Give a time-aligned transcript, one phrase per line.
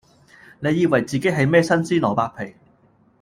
[0.61, 2.55] 你以為自己係咩新鮮蘿蔔皮